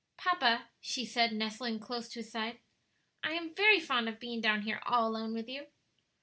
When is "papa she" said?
0.17-1.05